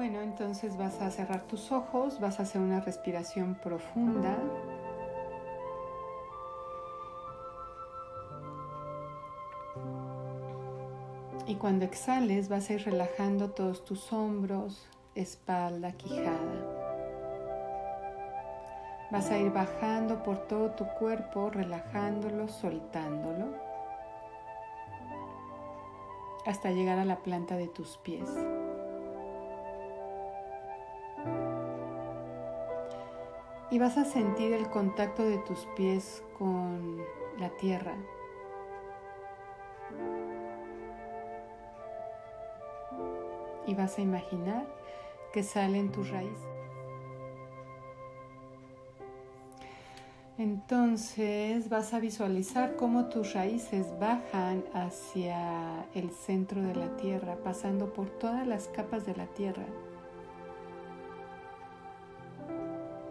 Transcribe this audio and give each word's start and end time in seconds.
Bueno, 0.00 0.22
entonces 0.22 0.78
vas 0.78 0.98
a 1.02 1.10
cerrar 1.10 1.42
tus 1.42 1.70
ojos, 1.72 2.20
vas 2.20 2.40
a 2.40 2.44
hacer 2.44 2.62
una 2.62 2.80
respiración 2.80 3.54
profunda. 3.56 4.34
Y 11.46 11.56
cuando 11.56 11.84
exhales 11.84 12.48
vas 12.48 12.70
a 12.70 12.72
ir 12.72 12.84
relajando 12.86 13.50
todos 13.50 13.84
tus 13.84 14.10
hombros, 14.10 14.86
espalda, 15.14 15.92
quijada. 15.92 16.64
Vas 19.10 19.30
a 19.30 19.36
ir 19.36 19.52
bajando 19.52 20.22
por 20.22 20.38
todo 20.48 20.70
tu 20.70 20.86
cuerpo, 20.98 21.50
relajándolo, 21.50 22.48
soltándolo, 22.48 23.48
hasta 26.46 26.70
llegar 26.70 26.98
a 26.98 27.04
la 27.04 27.16
planta 27.16 27.58
de 27.58 27.68
tus 27.68 27.98
pies. 27.98 28.30
Y 33.70 33.78
vas 33.78 33.96
a 33.98 34.04
sentir 34.04 34.52
el 34.52 34.68
contacto 34.68 35.22
de 35.22 35.38
tus 35.38 35.66
pies 35.76 36.22
con 36.38 36.98
la 37.38 37.50
tierra. 37.50 37.94
Y 43.66 43.74
vas 43.74 43.98
a 43.98 44.00
imaginar 44.00 44.66
que 45.32 45.42
salen 45.42 45.92
tus 45.92 46.10
raíces. 46.10 46.48
Entonces 50.38 51.68
vas 51.68 51.92
a 51.92 52.00
visualizar 52.00 52.74
cómo 52.76 53.10
tus 53.10 53.34
raíces 53.34 53.86
bajan 54.00 54.64
hacia 54.72 55.84
el 55.94 56.10
centro 56.10 56.62
de 56.62 56.74
la 56.74 56.96
tierra, 56.96 57.36
pasando 57.44 57.92
por 57.92 58.08
todas 58.08 58.46
las 58.46 58.66
capas 58.68 59.04
de 59.04 59.14
la 59.14 59.26
tierra. 59.26 59.66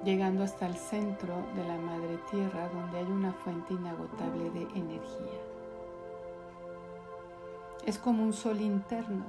Llegando 0.04 0.44
hasta 0.44 0.66
el 0.66 0.76
centro 0.76 1.36
de 1.56 1.64
la 1.66 1.78
madre 1.78 2.18
tierra 2.32 2.70
donde 2.70 3.00
hay 3.00 3.06
una 3.06 3.34
fuente 3.34 3.74
inagotable 3.74 4.50
de 4.52 4.62
energía. 4.76 5.40
Es 7.86 7.98
como 7.98 8.24
un 8.24 8.34
sol 8.34 8.62
interno. 8.62 9.26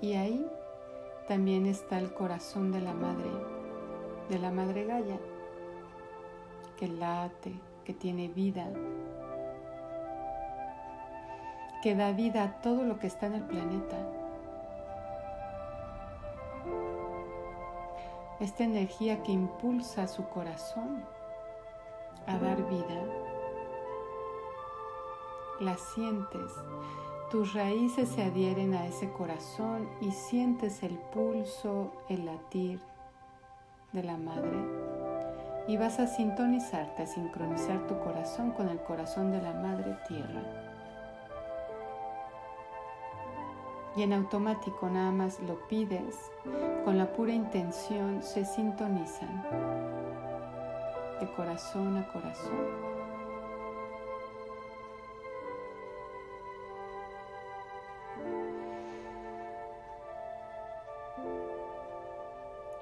Y 0.00 0.14
ahí 0.14 0.46
también 1.28 1.66
está 1.66 1.98
el 1.98 2.12
corazón 2.12 2.72
de 2.72 2.80
la 2.80 2.92
madre, 2.92 3.30
de 4.28 4.38
la 4.38 4.50
madre 4.50 4.84
Gaia, 4.84 5.18
que 6.76 6.88
late, 6.88 7.52
que 7.84 7.94
tiene 7.94 8.28
vida, 8.28 8.68
que 11.82 11.94
da 11.94 12.12
vida 12.12 12.42
a 12.42 12.60
todo 12.60 12.84
lo 12.84 12.98
que 12.98 13.06
está 13.06 13.26
en 13.26 13.34
el 13.34 13.42
planeta. 13.44 13.96
Esta 18.40 18.64
energía 18.64 19.22
que 19.22 19.32
impulsa 19.32 20.08
su 20.08 20.28
corazón 20.28 21.04
a 22.26 22.38
dar 22.38 22.68
vida. 22.68 23.02
La 25.60 25.76
sientes, 25.76 26.52
tus 27.30 27.54
raíces 27.54 28.10
se 28.10 28.22
adhieren 28.22 28.74
a 28.74 28.86
ese 28.86 29.10
corazón 29.10 29.88
y 30.00 30.10
sientes 30.10 30.82
el 30.82 30.98
pulso, 30.98 31.92
el 32.08 32.26
latir 32.26 32.80
de 33.92 34.02
la 34.02 34.16
madre. 34.16 34.58
Y 35.66 35.76
vas 35.78 35.98
a 35.98 36.06
sintonizarte, 36.06 37.02
a 37.02 37.06
sincronizar 37.06 37.86
tu 37.86 37.98
corazón 38.00 38.52
con 38.52 38.68
el 38.68 38.80
corazón 38.82 39.32
de 39.32 39.40
la 39.40 39.54
madre 39.54 39.96
tierra. 40.06 40.75
Y 43.96 44.02
en 44.02 44.12
automático 44.12 44.88
nada 44.90 45.10
más 45.10 45.40
lo 45.40 45.66
pides, 45.68 46.30
con 46.84 46.98
la 46.98 47.12
pura 47.12 47.32
intención 47.32 48.22
se 48.22 48.44
sintonizan 48.44 49.42
de 51.18 51.26
corazón 51.32 51.96
a 51.96 52.06
corazón. 52.12 52.96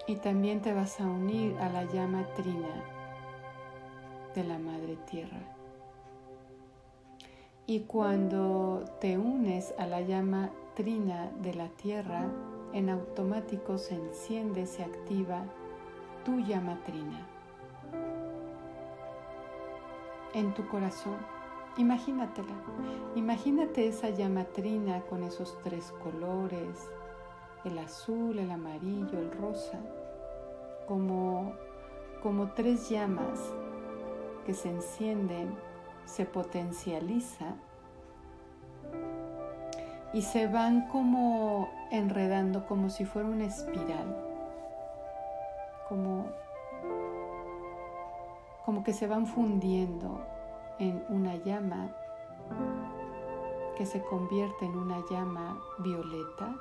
Y 0.07 0.17
también 0.17 0.61
te 0.61 0.75
vas 0.75 1.01
a 1.01 1.05
unir 1.05 1.57
a 1.61 1.69
la 1.71 1.85
llama 1.85 2.27
trina 2.35 2.69
de 4.35 4.45
la 4.45 4.59
Madre 4.59 4.97
Tierra. 5.09 5.41
Y 7.67 7.81
cuando 7.81 8.85
te 9.01 9.17
unes 9.17 9.73
a 9.79 9.87
la 9.87 10.03
llama 10.03 10.51
trina 10.75 11.31
de 11.41 11.55
la 11.55 11.69
tierra, 11.69 12.27
en 12.73 12.91
automático 12.91 13.79
se 13.79 13.95
enciende, 13.95 14.67
se 14.67 14.83
activa 14.83 15.45
tu 16.25 16.41
llama 16.41 16.81
trina. 16.85 17.27
En 20.33 20.53
tu 20.55 20.67
corazón, 20.67 21.17
imagínatela. 21.77 22.55
Imagínate 23.15 23.87
esa 23.87 24.11
llama 24.11 24.45
trina 24.45 25.01
con 25.03 25.23
esos 25.23 25.57
tres 25.63 25.93
colores, 26.03 26.91
el 27.65 27.79
azul, 27.79 28.39
el 28.39 28.51
amarillo, 28.51 29.19
el 29.19 29.31
rosa, 29.31 29.79
como, 30.89 31.53
como 32.23 32.51
tres 32.53 32.91
llamas 32.91 33.55
que 34.45 34.55
se 34.55 34.71
encienden, 34.71 35.55
se 36.05 36.27
potencializa 36.27 37.55
y 40.15 40.23
se 40.23 40.47
van 40.47 40.87
como 40.87 41.69
enredando 41.91 42.67
como 42.67 42.89
si 42.89 43.05
fuera 43.05 43.29
una 43.29 43.47
espiral, 43.47 44.17
como, 45.89 46.27
como 48.65 48.85
que 48.85 48.93
se 48.93 49.09
van 49.09 49.27
fundiendo 49.27 50.25
en 50.79 51.05
una 51.09 51.35
llama 51.35 51.91
que 53.77 53.87
se 53.87 54.05
convierte 54.05 54.65
en 54.67 54.79
una 54.79 55.01
llama 55.11 55.59
violeta, 55.79 56.55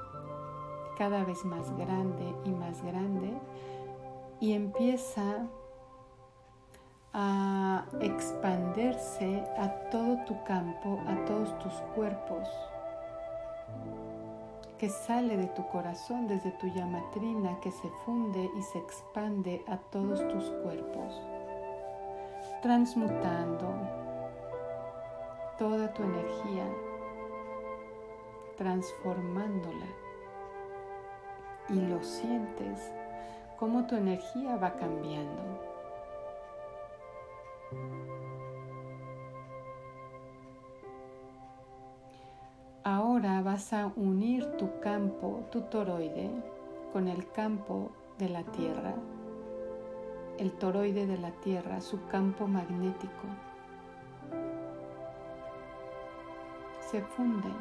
cada 0.98 1.24
vez 1.24 1.46
más 1.46 1.70
grande 1.78 2.34
y 2.46 2.50
más 2.50 2.82
grande, 2.84 3.34
y 4.40 4.54
empieza 4.54 5.46
a 7.14 7.86
expandirse 8.02 9.44
a 9.60 9.70
todo 9.92 10.26
tu 10.26 10.44
campo, 10.44 11.00
a 11.06 11.24
todos 11.26 11.56
tus 11.60 11.74
cuerpos 11.96 12.50
que 14.84 14.90
sale 14.90 15.38
de 15.38 15.48
tu 15.48 15.66
corazón 15.70 16.28
desde 16.28 16.52
tu 16.52 16.68
llamatrina, 16.68 17.58
que 17.62 17.72
se 17.72 17.88
funde 18.04 18.52
y 18.54 18.62
se 18.64 18.80
expande 18.80 19.64
a 19.66 19.78
todos 19.78 20.20
tus 20.28 20.50
cuerpos, 20.62 21.22
transmutando 22.62 23.74
toda 25.58 25.94
tu 25.94 26.04
energía, 26.04 26.66
transformándola. 28.58 29.88
Y 31.70 31.80
lo 31.80 32.04
sientes 32.04 32.92
como 33.58 33.88
tu 33.88 33.96
energía 33.96 34.58
va 34.58 34.74
cambiando. 34.76 35.64
Ahora 42.86 43.42
vas 43.42 43.72
a 43.72 43.94
unir 43.96 44.58
tu 44.58 44.82
campo, 44.82 45.46
tu 45.52 45.62
toroide, 45.62 46.30
con 46.92 47.08
el 47.08 47.32
campo 47.32 47.92
de 48.20 48.28
la 48.28 48.44
Tierra, 48.44 48.94
el 50.38 50.52
toroide 50.52 51.08
de 51.08 51.18
la 51.18 51.32
Tierra, 51.32 51.80
su 51.80 52.06
campo 52.08 52.46
magnético. 52.46 53.24
Se 56.92 57.02
funden. 57.02 57.56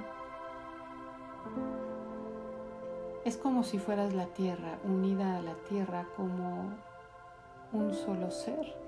Es 3.25 3.37
como 3.37 3.63
si 3.63 3.79
fueras 3.79 4.15
la 4.15 4.27
Tierra, 4.27 4.81
unida 4.83 5.37
a 5.37 5.43
la 5.43 5.55
Tierra 5.69 6.05
como 6.17 6.71
un 7.73 7.95
solo 7.95 8.33
ser. 8.33 8.82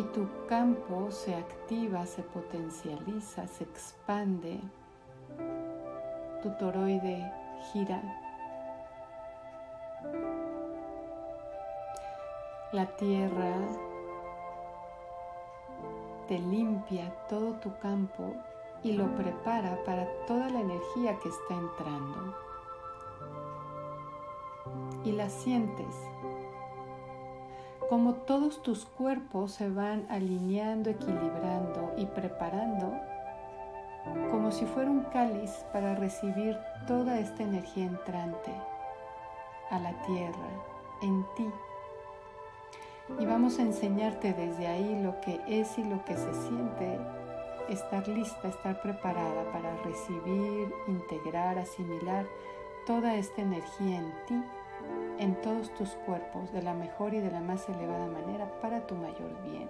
Y 0.00 0.02
tu 0.14 0.26
campo 0.48 1.10
se 1.10 1.34
activa, 1.34 2.06
se 2.06 2.22
potencializa, 2.22 3.46
se 3.46 3.64
expande, 3.64 4.58
tu 6.42 6.48
toroide 6.58 7.30
gira. 7.70 8.00
La 12.72 12.86
tierra 12.96 13.54
te 16.28 16.38
limpia 16.38 17.12
todo 17.28 17.52
tu 17.56 17.76
campo 17.78 18.32
y 18.82 18.92
lo 18.92 19.14
prepara 19.16 19.84
para 19.84 20.06
toda 20.26 20.48
la 20.48 20.60
energía 20.60 21.18
que 21.22 21.28
está 21.28 21.54
entrando. 21.56 22.34
Y 25.04 25.12
la 25.12 25.28
sientes 25.28 25.94
como 27.90 28.14
todos 28.14 28.62
tus 28.62 28.84
cuerpos 28.84 29.50
se 29.50 29.68
van 29.68 30.06
alineando, 30.08 30.90
equilibrando 30.90 31.92
y 31.96 32.06
preparando 32.06 32.94
como 34.30 34.52
si 34.52 34.64
fuera 34.64 34.88
un 34.88 35.02
cáliz 35.12 35.50
para 35.72 35.96
recibir 35.96 36.56
toda 36.86 37.18
esta 37.18 37.42
energía 37.42 37.86
entrante 37.86 38.52
a 39.70 39.80
la 39.80 39.90
tierra, 40.02 40.48
en 41.02 41.26
ti. 41.36 41.50
Y 43.18 43.26
vamos 43.26 43.58
a 43.58 43.62
enseñarte 43.62 44.32
desde 44.34 44.68
ahí 44.68 45.02
lo 45.02 45.20
que 45.20 45.40
es 45.48 45.76
y 45.76 45.82
lo 45.82 46.04
que 46.04 46.16
se 46.16 46.32
siente, 46.32 46.98
estar 47.68 48.06
lista, 48.06 48.48
estar 48.48 48.80
preparada 48.82 49.50
para 49.50 49.76
recibir, 49.82 50.72
integrar, 50.86 51.58
asimilar 51.58 52.24
toda 52.86 53.16
esta 53.16 53.42
energía 53.42 53.98
en 53.98 54.12
ti, 54.28 54.42
en 55.20 55.34
todos 55.42 55.72
tus 55.74 55.90
cuerpos, 56.06 56.50
de 56.50 56.62
la 56.62 56.72
mejor 56.72 57.12
y 57.12 57.20
de 57.20 57.30
la 57.30 57.42
más 57.42 57.68
elevada 57.68 58.06
manera 58.06 58.50
para 58.62 58.86
tu 58.86 58.94
mayor 58.94 59.30
bien. 59.44 59.68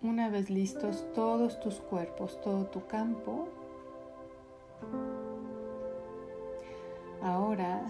Una 0.00 0.30
vez 0.30 0.48
listos 0.48 1.04
todos 1.14 1.60
tus 1.60 1.74
cuerpos, 1.80 2.40
todo 2.40 2.64
tu 2.66 2.86
campo, 2.86 3.48
ahora 7.22 7.82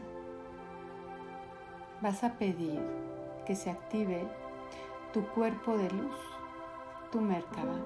vas 2.00 2.24
a 2.24 2.32
pedir 2.32 2.80
que 3.46 3.54
se 3.54 3.70
active 3.70 4.26
tu 5.12 5.24
cuerpo 5.28 5.78
de 5.78 5.88
luz, 5.90 6.16
tu 7.12 7.20
Merkaba. 7.20 7.76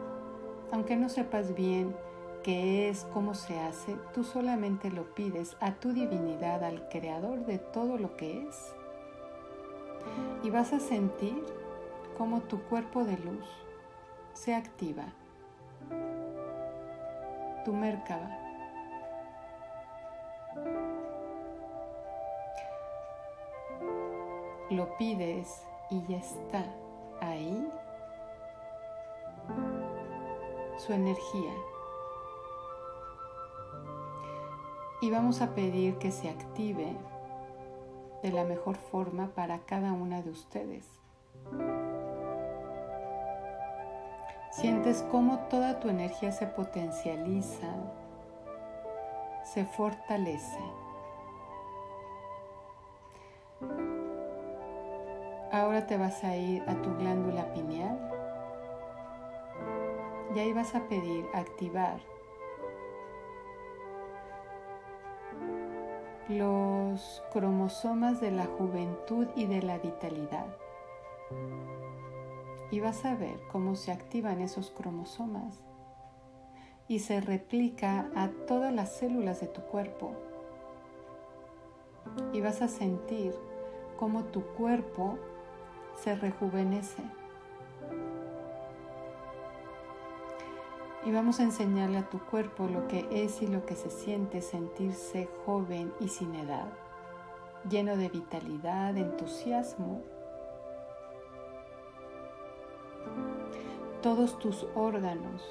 Aunque 0.70 0.96
no 0.96 1.10
sepas 1.10 1.54
bien 1.54 1.94
qué 2.42 2.88
es, 2.88 3.04
cómo 3.12 3.34
se 3.34 3.58
hace, 3.60 3.96
tú 4.12 4.24
solamente 4.24 4.90
lo 4.90 5.14
pides 5.14 5.56
a 5.60 5.72
tu 5.74 5.92
divinidad, 5.92 6.64
al 6.64 6.88
creador 6.88 7.46
de 7.46 7.58
todo 7.58 7.96
lo 7.96 8.16
que 8.16 8.46
es. 8.46 8.74
Y 10.42 10.50
vas 10.50 10.72
a 10.72 10.80
sentir 10.80 11.44
cómo 12.18 12.40
tu 12.42 12.62
cuerpo 12.62 13.04
de 13.04 13.16
luz 13.18 13.46
se 14.34 14.54
activa. 14.54 15.04
Tu 17.64 17.72
Merkaba. 17.72 18.38
Lo 24.70 24.96
pides 24.96 25.62
y 25.90 26.02
ya 26.06 26.16
está 26.16 26.64
ahí 27.20 27.68
su 30.76 30.92
energía. 30.92 31.52
Y 35.02 35.10
vamos 35.10 35.42
a 35.42 35.52
pedir 35.56 35.98
que 35.98 36.12
se 36.12 36.28
active 36.28 36.96
de 38.22 38.30
la 38.30 38.44
mejor 38.44 38.76
forma 38.76 39.26
para 39.34 39.58
cada 39.58 39.92
una 39.92 40.22
de 40.22 40.30
ustedes. 40.30 40.88
Sientes 44.52 45.04
cómo 45.10 45.40
toda 45.50 45.80
tu 45.80 45.88
energía 45.88 46.30
se 46.30 46.46
potencializa, 46.46 47.66
se 49.42 49.64
fortalece. 49.64 50.60
Ahora 55.50 55.84
te 55.88 55.98
vas 55.98 56.22
a 56.22 56.36
ir 56.36 56.62
a 56.68 56.80
tu 56.80 56.94
glándula 56.96 57.52
pineal 57.52 57.98
y 60.32 60.38
ahí 60.38 60.52
vas 60.52 60.76
a 60.76 60.86
pedir 60.86 61.26
activar 61.34 62.11
los 66.28 67.22
cromosomas 67.32 68.20
de 68.20 68.30
la 68.30 68.46
juventud 68.46 69.26
y 69.36 69.46
de 69.46 69.62
la 69.62 69.78
vitalidad 69.78 70.46
y 72.72 72.80
vas 72.80 73.04
a 73.04 73.14
ver 73.14 73.38
cómo 73.52 73.76
se 73.76 73.92
activan 73.92 74.40
esos 74.40 74.70
cromosomas 74.70 75.60
y 76.88 77.00
se 77.00 77.20
replica 77.20 78.10
a 78.16 78.30
todas 78.48 78.72
las 78.72 78.96
células 78.96 79.40
de 79.40 79.46
tu 79.46 79.60
cuerpo. 79.60 80.12
Y 82.32 82.40
vas 82.40 82.62
a 82.62 82.68
sentir 82.68 83.34
cómo 83.98 84.24
tu 84.24 84.42
cuerpo 84.54 85.18
se 85.96 86.14
rejuvenece. 86.16 87.02
Y 91.04 91.10
vamos 91.10 91.40
a 91.40 91.42
enseñarle 91.42 91.98
a 91.98 92.08
tu 92.08 92.20
cuerpo 92.20 92.66
lo 92.66 92.86
que 92.86 93.08
es 93.10 93.42
y 93.42 93.48
lo 93.48 93.66
que 93.66 93.74
se 93.74 93.90
siente 93.90 94.40
sentirse 94.40 95.28
joven 95.44 95.92
y 96.00 96.08
sin 96.08 96.34
edad, 96.34 96.68
lleno 97.68 97.96
de 97.96 98.08
vitalidad, 98.08 98.96
entusiasmo 98.96 100.02
todos 104.02 104.36
tus 104.40 104.66
órganos. 104.74 105.42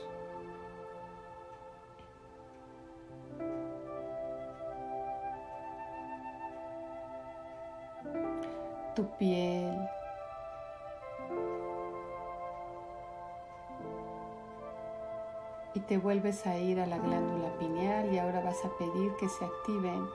Tu 8.93 9.05
piel. 9.17 9.73
Te 15.91 15.97
vuelves 15.97 16.47
a 16.47 16.57
ir 16.57 16.79
a 16.79 16.85
la 16.85 16.99
glándula 16.99 17.49
pineal 17.59 18.13
y 18.13 18.17
ahora 18.17 18.39
vas 18.39 18.63
a 18.63 18.69
pedir 18.77 19.13
que 19.19 19.27
se 19.27 19.43
activen 19.43 20.07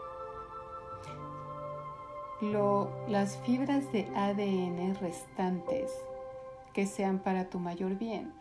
las 3.08 3.36
fibras 3.40 3.92
de 3.92 4.08
ADN 4.16 4.94
restantes 4.94 5.92
que 6.72 6.86
sean 6.86 7.18
para 7.18 7.50
tu 7.50 7.58
mayor 7.58 7.96
bien. 7.96 8.32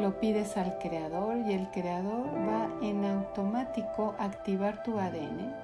Lo 0.00 0.18
pides 0.18 0.56
al 0.56 0.78
creador 0.78 1.46
y 1.46 1.52
el 1.52 1.70
creador 1.70 2.26
va 2.26 2.68
en 2.82 3.04
automático 3.04 4.16
a 4.18 4.24
activar 4.24 4.82
tu 4.82 4.98
ADN, 4.98 5.54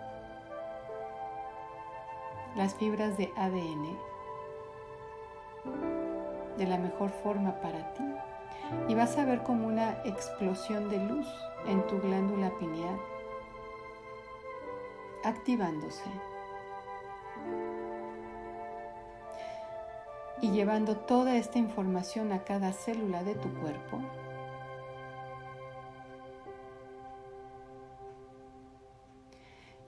las 2.55 2.73
fibras 2.77 3.19
de 3.19 3.33
ADN, 3.37 3.99
de 6.57 6.67
la 6.69 6.79
mejor 6.79 7.11
forma 7.11 7.61
para 7.61 7.95
ti. 7.95 8.05
Y 8.89 8.95
vas 8.95 9.17
a 9.19 9.25
ver 9.25 9.43
como 9.43 9.67
una 9.67 10.03
explosión 10.05 10.89
de 10.89 10.99
luz 10.99 11.27
en 11.67 11.87
tu 11.87 12.01
glándula 12.01 12.51
pineal, 12.59 12.99
activándose. 15.25 16.11
y 20.41 20.51
llevando 20.51 20.97
toda 20.97 21.37
esta 21.37 21.59
información 21.59 22.33
a 22.33 22.45
cada 22.45 22.73
célula 22.73 23.25
de 23.25 23.35
tu 23.35 23.53
cuerpo. 23.55 24.01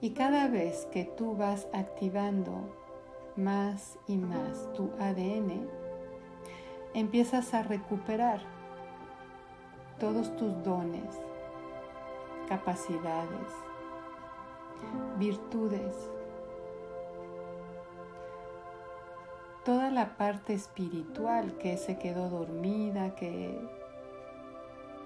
Y 0.01 0.11
cada 0.11 0.47
vez 0.47 0.87
que 0.91 1.03
tú 1.03 1.35
vas 1.35 1.67
activando 1.73 2.73
más 3.35 3.99
y 4.07 4.17
más 4.17 4.71
tu 4.73 4.91
ADN, 4.99 5.67
empiezas 6.93 7.53
a 7.53 7.63
recuperar 7.63 8.41
todos 9.99 10.35
tus 10.37 10.63
dones, 10.63 11.19
capacidades, 12.47 13.51
virtudes, 15.17 16.09
toda 19.65 19.91
la 19.91 20.17
parte 20.17 20.53
espiritual 20.53 21.57
que 21.57 21.77
se 21.77 21.97
quedó 21.97 22.29
dormida, 22.29 23.13
que 23.15 23.59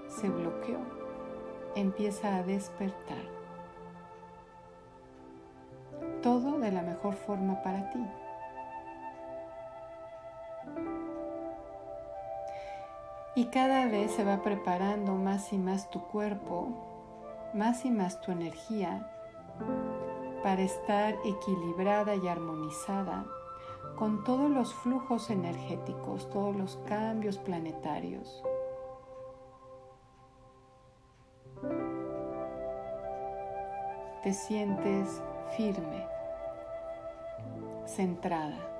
se 0.07 0.29
bloqueó, 0.29 0.79
empieza 1.75 2.35
a 2.35 2.43
despertar. 2.43 3.23
Todo 6.21 6.59
de 6.59 6.71
la 6.71 6.83
mejor 6.83 7.15
forma 7.15 7.61
para 7.63 7.89
ti. 7.89 8.05
Y 13.35 13.45
cada 13.45 13.87
vez 13.87 14.11
se 14.11 14.23
va 14.23 14.43
preparando 14.43 15.15
más 15.15 15.53
y 15.53 15.57
más 15.57 15.89
tu 15.89 16.01
cuerpo, 16.01 16.69
más 17.53 17.83
y 17.85 17.91
más 17.91 18.21
tu 18.21 18.31
energía 18.31 19.09
para 20.43 20.61
estar 20.61 21.15
equilibrada 21.25 22.15
y 22.15 22.27
armonizada 22.27 23.25
con 23.95 24.23
todos 24.23 24.49
los 24.49 24.73
flujos 24.73 25.29
energéticos, 25.29 26.29
todos 26.29 26.55
los 26.55 26.77
cambios 26.87 27.37
planetarios. 27.37 28.43
Te 34.21 34.33
sientes 34.33 35.21
firme, 35.55 36.05
centrada. 37.85 38.72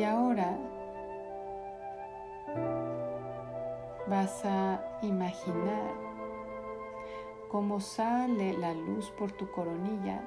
Y 0.00 0.02
ahora 0.02 0.56
vas 4.08 4.46
a 4.46 4.80
imaginar 5.02 5.92
cómo 7.50 7.80
sale 7.80 8.54
la 8.54 8.72
luz 8.72 9.10
por 9.10 9.30
tu 9.32 9.50
coronilla 9.50 10.22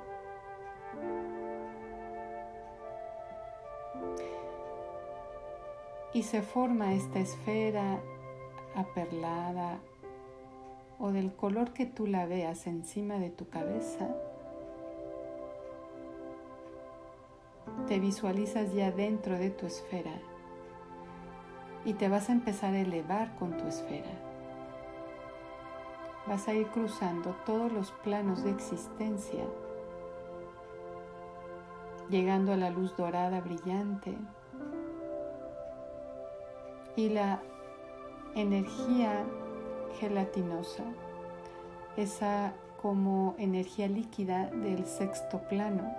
y 6.13 6.21
se 6.21 6.43
forma 6.43 6.93
esta 6.93 7.17
esfera 7.17 7.99
aperlada 8.75 9.79
o 10.99 11.11
del 11.11 11.35
color 11.35 11.73
que 11.73 11.87
tú 11.87 12.05
la 12.05 12.27
veas 12.27 12.67
encima 12.67 13.15
de 13.15 13.31
tu 13.31 13.49
cabeza. 13.49 14.07
Te 17.87 17.99
visualizas 17.99 18.73
ya 18.73 18.91
dentro 18.91 19.37
de 19.37 19.49
tu 19.49 19.65
esfera 19.65 20.13
y 21.85 21.93
te 21.93 22.07
vas 22.09 22.29
a 22.29 22.33
empezar 22.33 22.73
a 22.73 22.79
elevar 22.79 23.35
con 23.35 23.57
tu 23.57 23.67
esfera. 23.67 24.11
Vas 26.27 26.47
a 26.47 26.53
ir 26.53 26.67
cruzando 26.67 27.35
todos 27.45 27.71
los 27.71 27.91
planos 27.91 28.43
de 28.43 28.51
existencia, 28.51 29.43
llegando 32.09 32.53
a 32.53 32.57
la 32.57 32.69
luz 32.69 32.95
dorada 32.95 33.41
brillante 33.41 34.15
y 36.95 37.09
la 37.09 37.41
energía 38.35 39.25
gelatinosa, 39.99 40.83
esa 41.97 42.53
como 42.81 43.35
energía 43.37 43.87
líquida 43.87 44.47
del 44.47 44.85
sexto 44.85 45.39
plano, 45.49 45.93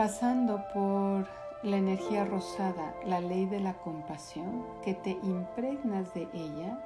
pasando 0.00 0.64
por 0.72 1.26
la 1.62 1.76
energía 1.76 2.24
rosada, 2.24 2.94
la 3.04 3.20
ley 3.20 3.44
de 3.44 3.60
la 3.60 3.74
compasión, 3.74 4.64
que 4.82 4.94
te 4.94 5.10
impregnas 5.10 6.14
de 6.14 6.26
ella, 6.32 6.82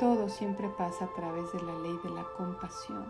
todo 0.00 0.28
siempre 0.28 0.68
pasa 0.76 1.04
a 1.04 1.14
través 1.14 1.44
de 1.52 1.62
la 1.62 1.74
ley 1.74 1.96
de 2.02 2.10
la 2.10 2.24
compasión. 2.36 3.06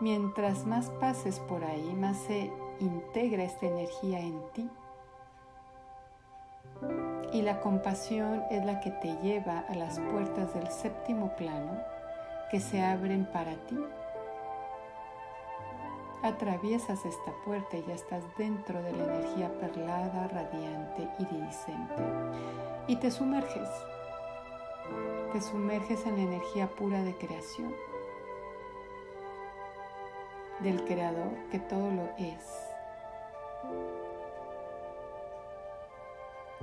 Mientras 0.00 0.64
más 0.64 0.88
pases 0.88 1.38
por 1.38 1.64
ahí, 1.64 1.92
más 1.92 2.16
se 2.16 2.50
integra 2.80 3.44
esta 3.44 3.66
energía 3.66 4.18
en 4.18 4.40
ti. 4.54 4.70
Y 7.34 7.42
la 7.42 7.60
compasión 7.60 8.42
es 8.50 8.64
la 8.64 8.80
que 8.80 8.90
te 8.90 9.14
lleva 9.18 9.66
a 9.68 9.74
las 9.74 10.00
puertas 10.00 10.54
del 10.54 10.68
séptimo 10.68 11.36
plano 11.36 11.78
que 12.50 12.58
se 12.58 12.82
abren 12.82 13.26
para 13.26 13.52
ti. 13.66 13.76
Atraviesas 16.22 17.04
esta 17.04 17.32
puerta 17.44 17.76
y 17.76 17.84
ya 17.84 17.94
estás 17.94 18.22
dentro 18.36 18.82
de 18.82 18.92
la 18.92 19.04
energía 19.04 19.52
perlada, 19.58 20.28
radiante, 20.28 21.08
iridiscente. 21.18 21.94
Y 22.86 22.96
te 22.96 23.10
sumerges. 23.10 23.68
Te 25.32 25.40
sumerges 25.40 26.06
en 26.06 26.16
la 26.16 26.22
energía 26.22 26.68
pura 26.68 27.02
de 27.02 27.16
creación. 27.16 27.74
Del 30.60 30.84
Creador 30.84 31.32
que 31.50 31.58
todo 31.58 31.90
lo 31.90 32.04
es. 32.18 32.72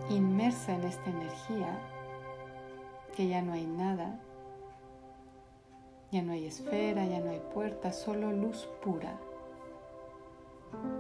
inmersa 0.10 0.74
en 0.74 0.84
esta 0.86 1.10
energía, 1.10 1.78
que 3.16 3.28
ya 3.28 3.42
no 3.42 3.54
hay 3.54 3.66
nada, 3.66 4.20
ya 6.12 6.22
no 6.22 6.34
hay 6.34 6.46
esfera, 6.46 7.06
ya 7.06 7.20
no 7.20 7.32
hay 7.32 7.42
puerta, 7.54 7.92
solo 7.92 8.32
luz 8.32 8.68
pura. 8.82 9.20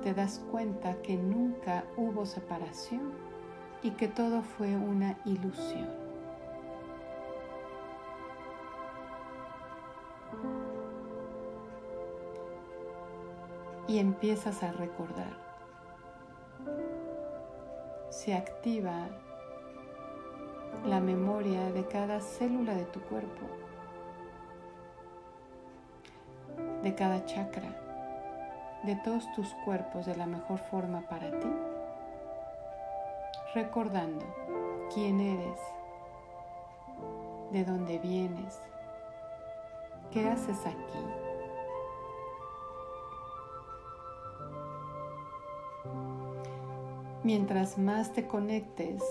Te 0.03 0.13
das 0.13 0.39
cuenta 0.51 1.01
que 1.01 1.17
nunca 1.17 1.83
hubo 1.97 2.25
separación 2.25 3.13
y 3.81 3.91
que 3.91 4.07
todo 4.07 4.41
fue 4.41 4.75
una 4.75 5.17
ilusión. 5.25 5.89
Y 13.87 13.97
empiezas 13.97 14.61
a 14.63 14.71
recordar 14.71 15.49
se 18.09 18.33
activa 18.33 19.07
la 20.85 20.99
memoria 20.99 21.71
de 21.71 21.85
cada 21.87 22.19
célula 22.19 22.75
de 22.75 22.85
tu 22.85 22.99
cuerpo, 23.01 23.45
de 26.83 26.95
cada 26.95 27.25
chakra, 27.25 27.88
de 28.83 28.95
todos 28.95 29.31
tus 29.33 29.53
cuerpos 29.65 30.05
de 30.05 30.15
la 30.15 30.25
mejor 30.25 30.59
forma 30.59 31.01
para 31.01 31.29
ti, 31.39 31.51
recordando 33.53 34.25
quién 34.93 35.19
eres, 35.19 35.59
de 37.51 37.65
dónde 37.65 37.99
vienes, 37.99 38.61
qué 40.11 40.27
haces 40.27 40.65
aquí. 40.65 41.05
Mientras 47.23 47.77
más 47.77 48.13
te 48.13 48.27
conectes 48.27 49.03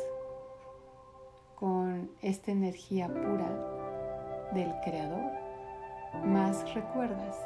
con 1.57 2.11
esta 2.23 2.53
energía 2.53 3.07
pura 3.07 4.49
del 4.55 4.73
Creador, 4.83 5.33
más 6.25 6.73
recuerdas, 6.75 7.37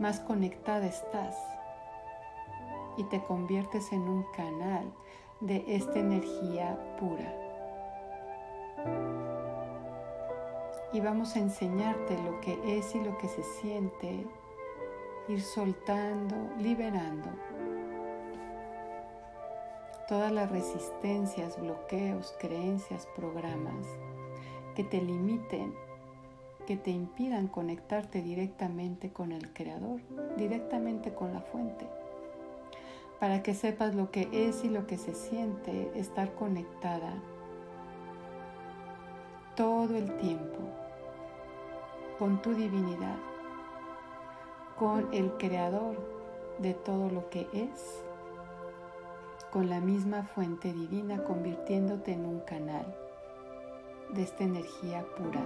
más 0.00 0.18
conectada 0.20 0.86
estás 0.86 1.36
y 2.96 3.04
te 3.04 3.22
conviertes 3.22 3.92
en 3.92 4.02
un 4.02 4.24
canal 4.34 4.92
de 5.40 5.64
esta 5.68 5.98
energía 5.98 6.96
pura. 6.98 7.36
Y 10.92 11.00
vamos 11.00 11.36
a 11.36 11.38
enseñarte 11.38 12.18
lo 12.22 12.40
que 12.40 12.78
es 12.78 12.94
y 12.94 13.00
lo 13.00 13.16
que 13.18 13.28
se 13.28 13.42
siente, 13.42 14.26
ir 15.28 15.42
soltando, 15.42 16.34
liberando 16.58 17.28
todas 20.08 20.32
las 20.32 20.50
resistencias, 20.50 21.60
bloqueos, 21.60 22.34
creencias, 22.40 23.06
programas 23.14 23.86
que 24.74 24.82
te 24.82 25.00
limiten, 25.00 25.72
que 26.70 26.76
te 26.76 26.92
impidan 26.92 27.48
conectarte 27.48 28.22
directamente 28.22 29.12
con 29.12 29.32
el 29.32 29.52
Creador, 29.52 29.98
directamente 30.36 31.12
con 31.12 31.32
la 31.32 31.40
fuente, 31.40 31.84
para 33.18 33.42
que 33.42 33.54
sepas 33.54 33.96
lo 33.96 34.12
que 34.12 34.28
es 34.30 34.62
y 34.62 34.68
lo 34.68 34.86
que 34.86 34.96
se 34.96 35.16
siente 35.16 35.90
estar 35.96 36.32
conectada 36.36 37.12
todo 39.56 39.96
el 39.96 40.16
tiempo 40.18 40.60
con 42.20 42.40
tu 42.40 42.54
divinidad, 42.54 43.18
con 44.78 45.12
el 45.12 45.32
Creador 45.38 45.96
de 46.60 46.74
todo 46.74 47.10
lo 47.10 47.28
que 47.30 47.48
es 47.52 48.04
con 49.50 49.68
la 49.68 49.80
misma 49.80 50.22
fuente 50.22 50.72
divina 50.72 51.24
convirtiéndote 51.24 52.12
en 52.12 52.26
un 52.26 52.38
canal 52.38 52.86
de 54.10 54.22
esta 54.22 54.44
energía 54.44 55.04
pura 55.16 55.42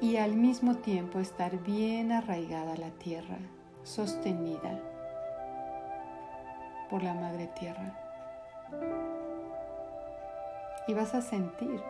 y 0.00 0.16
al 0.16 0.36
mismo 0.36 0.76
tiempo 0.76 1.18
estar 1.18 1.58
bien 1.62 2.12
arraigada 2.12 2.74
a 2.74 2.76
la 2.76 2.90
tierra, 2.90 3.38
sostenida 3.82 4.80
por 6.88 7.02
la 7.02 7.14
madre 7.14 7.48
tierra. 7.58 7.94
Y 10.86 10.94
vas 10.94 11.14
a 11.14 11.20
sentir 11.20 11.82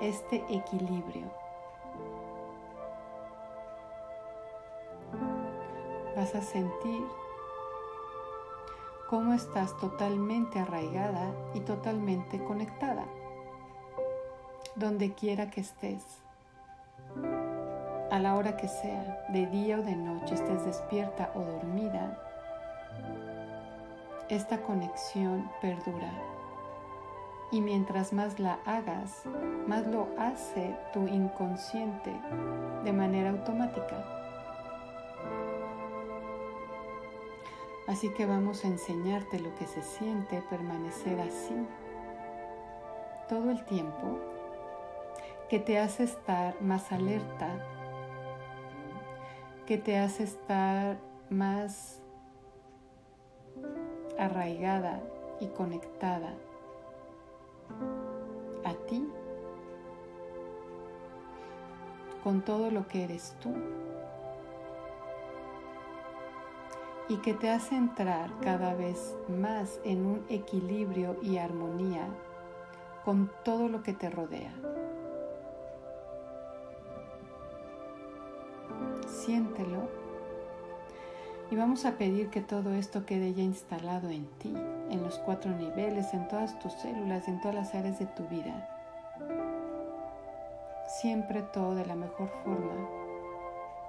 este 0.00 0.44
equilibrio. 0.50 1.30
Vas 6.16 6.34
a 6.34 6.42
sentir 6.42 7.02
cómo 9.08 9.34
estás 9.34 9.76
totalmente 9.76 10.58
arraigada 10.58 11.32
y 11.54 11.60
totalmente 11.60 12.42
conectada, 12.42 13.04
donde 14.74 15.12
quiera 15.12 15.50
que 15.50 15.60
estés, 15.60 16.25
a 18.10 18.18
la 18.18 18.34
hora 18.34 18.56
que 18.56 18.68
sea, 18.68 19.26
de 19.28 19.46
día 19.46 19.78
o 19.78 19.82
de 19.82 19.96
noche, 19.96 20.34
estés 20.34 20.64
despierta 20.64 21.30
o 21.34 21.40
dormida, 21.40 22.18
esta 24.28 24.62
conexión 24.62 25.50
perdura. 25.60 26.12
Y 27.52 27.60
mientras 27.60 28.12
más 28.12 28.40
la 28.40 28.58
hagas, 28.64 29.22
más 29.66 29.86
lo 29.86 30.08
hace 30.18 30.74
tu 30.92 31.06
inconsciente 31.06 32.12
de 32.84 32.92
manera 32.92 33.30
automática. 33.30 34.04
Así 37.86 38.08
que 38.10 38.26
vamos 38.26 38.64
a 38.64 38.68
enseñarte 38.68 39.38
lo 39.38 39.54
que 39.54 39.66
se 39.66 39.82
siente 39.82 40.42
permanecer 40.50 41.20
así 41.20 41.54
todo 43.28 43.50
el 43.50 43.64
tiempo, 43.64 44.18
que 45.48 45.58
te 45.58 45.78
hace 45.78 46.04
estar 46.04 46.60
más 46.62 46.92
alerta, 46.92 47.48
que 49.66 49.78
te 49.78 49.98
hace 49.98 50.22
estar 50.22 50.96
más 51.28 52.00
arraigada 54.16 55.02
y 55.40 55.48
conectada 55.48 56.34
a 58.64 58.74
ti 58.86 59.06
con 62.22 62.42
todo 62.42 62.70
lo 62.70 62.86
que 62.86 63.04
eres 63.04 63.34
tú 63.40 63.52
y 67.08 67.16
que 67.18 67.34
te 67.34 67.50
hace 67.50 67.76
entrar 67.76 68.30
cada 68.40 68.74
vez 68.74 69.16
más 69.28 69.80
en 69.84 70.06
un 70.06 70.24
equilibrio 70.28 71.16
y 71.22 71.38
armonía 71.38 72.06
con 73.04 73.30
todo 73.44 73.68
lo 73.68 73.82
que 73.82 73.92
te 73.92 74.10
rodea. 74.10 74.52
Siéntelo 79.26 79.88
y 81.50 81.56
vamos 81.56 81.84
a 81.84 81.98
pedir 81.98 82.30
que 82.30 82.40
todo 82.40 82.72
esto 82.74 83.04
quede 83.04 83.34
ya 83.34 83.42
instalado 83.42 84.08
en 84.08 84.26
ti, 84.38 84.54
en 84.88 85.02
los 85.02 85.18
cuatro 85.18 85.50
niveles, 85.50 86.14
en 86.14 86.28
todas 86.28 86.56
tus 86.60 86.72
células, 86.74 87.26
en 87.26 87.40
todas 87.40 87.56
las 87.56 87.74
áreas 87.74 87.98
de 87.98 88.06
tu 88.06 88.22
vida. 88.28 88.68
Siempre 91.00 91.42
todo 91.42 91.74
de 91.74 91.86
la 91.86 91.96
mejor 91.96 92.28
forma 92.44 92.88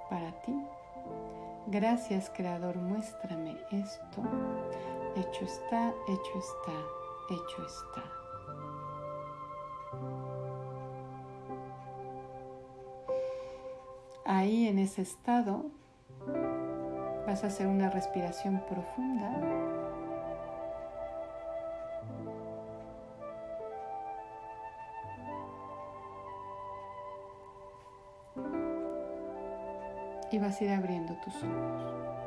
para 0.09 0.31
ti. 0.41 0.59
Gracias 1.67 2.31
Creador, 2.35 2.77
muéstrame 2.77 3.57
esto. 3.71 4.23
Hecho 5.15 5.45
está, 5.45 5.93
hecho 6.07 6.39
está, 6.39 6.73
hecho 7.29 7.63
está. 7.63 8.16
Ahí 14.29 14.67
en 14.67 14.77
ese 14.77 15.03
estado 15.03 15.71
vas 17.25 17.45
a 17.45 17.47
hacer 17.47 17.65
una 17.65 17.89
respiración 17.89 18.61
profunda. 18.67 19.31
Y 30.29 30.39
vas 30.39 30.59
a 30.59 30.63
ir 30.65 30.71
abriendo 30.71 31.13
tus 31.23 31.33
ojos. 31.35 32.26